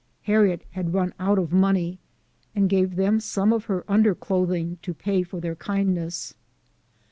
[0.23, 1.99] Harriet had run out of money,
[2.55, 6.33] and gave them some of her under clothing to pay for their kindness.